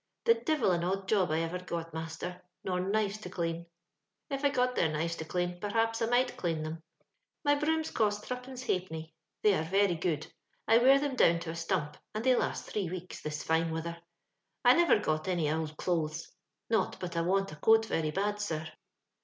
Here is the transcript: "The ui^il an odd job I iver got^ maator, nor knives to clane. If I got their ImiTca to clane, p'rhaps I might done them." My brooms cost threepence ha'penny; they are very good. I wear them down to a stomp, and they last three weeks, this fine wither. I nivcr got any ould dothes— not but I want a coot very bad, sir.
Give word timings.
"The 0.25 0.33
ui^il 0.33 0.73
an 0.73 0.83
odd 0.83 1.07
job 1.07 1.29
I 1.29 1.43
iver 1.45 1.59
got^ 1.59 1.91
maator, 1.91 2.41
nor 2.63 2.79
knives 2.79 3.19
to 3.19 3.29
clane. 3.29 3.67
If 4.31 4.43
I 4.43 4.49
got 4.49 4.73
their 4.75 4.89
ImiTca 4.89 5.17
to 5.19 5.25
clane, 5.25 5.59
p'rhaps 5.59 6.01
I 6.01 6.09
might 6.09 6.35
done 6.41 6.63
them." 6.63 6.81
My 7.45 7.53
brooms 7.53 7.91
cost 7.91 8.25
threepence 8.25 8.63
ha'penny; 8.63 9.13
they 9.43 9.53
are 9.53 9.61
very 9.63 9.93
good. 9.93 10.25
I 10.67 10.79
wear 10.79 10.97
them 10.99 11.15
down 11.15 11.37
to 11.41 11.51
a 11.51 11.55
stomp, 11.55 11.97
and 12.15 12.23
they 12.23 12.35
last 12.35 12.65
three 12.65 12.89
weeks, 12.89 13.21
this 13.21 13.43
fine 13.43 13.69
wither. 13.69 14.01
I 14.65 14.73
nivcr 14.73 15.03
got 15.03 15.27
any 15.27 15.47
ould 15.51 15.77
dothes— 15.77 16.31
not 16.71 16.99
but 16.99 17.15
I 17.15 17.21
want 17.21 17.51
a 17.51 17.55
coot 17.57 17.85
very 17.85 18.09
bad, 18.09 18.41
sir. 18.41 18.65